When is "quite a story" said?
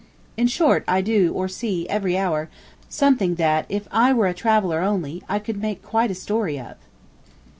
5.83-6.59